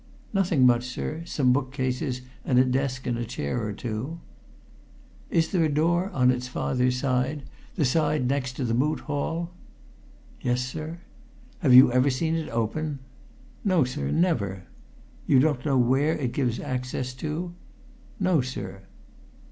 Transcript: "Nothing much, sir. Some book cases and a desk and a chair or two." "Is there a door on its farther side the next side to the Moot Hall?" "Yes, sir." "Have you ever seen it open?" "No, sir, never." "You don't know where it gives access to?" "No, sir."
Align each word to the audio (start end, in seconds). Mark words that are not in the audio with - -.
"Nothing 0.33 0.65
much, 0.65 0.87
sir. 0.87 1.21
Some 1.25 1.53
book 1.53 1.71
cases 1.71 2.21
and 2.43 2.57
a 2.57 2.65
desk 2.65 3.05
and 3.05 3.19
a 3.19 3.23
chair 3.23 3.63
or 3.63 3.71
two." 3.71 4.19
"Is 5.29 5.51
there 5.51 5.65
a 5.65 5.69
door 5.69 6.09
on 6.09 6.31
its 6.31 6.47
farther 6.47 6.89
side 6.89 7.43
the 7.75 7.81
next 8.27 8.51
side 8.55 8.55
to 8.55 8.63
the 8.65 8.73
Moot 8.73 9.01
Hall?" 9.01 9.51
"Yes, 10.41 10.65
sir." 10.67 11.01
"Have 11.59 11.75
you 11.75 11.91
ever 11.91 12.09
seen 12.09 12.33
it 12.33 12.49
open?" 12.49 12.97
"No, 13.63 13.83
sir, 13.83 14.09
never." 14.09 14.63
"You 15.27 15.37
don't 15.37 15.63
know 15.63 15.77
where 15.77 16.15
it 16.15 16.31
gives 16.31 16.59
access 16.59 17.13
to?" 17.21 17.53
"No, 18.19 18.41
sir." 18.41 18.81